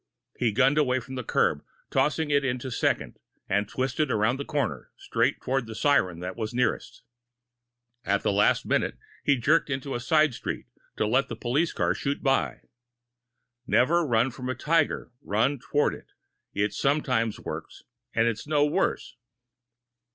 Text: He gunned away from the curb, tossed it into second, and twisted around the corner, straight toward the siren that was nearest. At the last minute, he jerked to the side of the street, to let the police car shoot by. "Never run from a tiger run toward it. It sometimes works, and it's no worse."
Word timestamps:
He 0.35 0.51
gunned 0.51 0.79
away 0.79 0.99
from 0.99 1.13
the 1.13 1.23
curb, 1.23 1.63
tossed 1.91 2.17
it 2.17 2.43
into 2.43 2.71
second, 2.71 3.19
and 3.47 3.69
twisted 3.69 4.09
around 4.09 4.37
the 4.37 4.43
corner, 4.45 4.89
straight 4.97 5.39
toward 5.39 5.67
the 5.67 5.75
siren 5.75 6.21
that 6.21 6.35
was 6.35 6.55
nearest. 6.55 7.03
At 8.03 8.23
the 8.23 8.31
last 8.31 8.65
minute, 8.65 8.97
he 9.23 9.35
jerked 9.37 9.67
to 9.67 9.77
the 9.77 9.99
side 9.99 10.29
of 10.29 10.31
the 10.31 10.37
street, 10.37 10.65
to 10.97 11.05
let 11.05 11.27
the 11.29 11.35
police 11.35 11.71
car 11.71 11.93
shoot 11.93 12.23
by. 12.23 12.61
"Never 13.67 14.03
run 14.03 14.31
from 14.31 14.49
a 14.49 14.55
tiger 14.55 15.11
run 15.21 15.59
toward 15.59 15.93
it. 15.93 16.07
It 16.51 16.73
sometimes 16.73 17.39
works, 17.39 17.83
and 18.11 18.25
it's 18.25 18.47
no 18.47 18.65
worse." 18.65 19.17